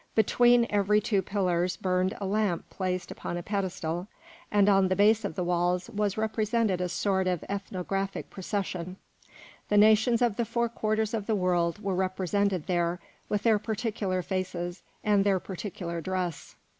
[0.15, 4.07] Between every two pillars burned a lamp placed upon a pedestal,
[4.51, 8.97] and on the base of the walls was represented a sort of ethnographic procession:
[9.69, 14.23] the nations of the four quarters of the world were represented there with their particular
[14.23, 16.55] faces and their particular dress.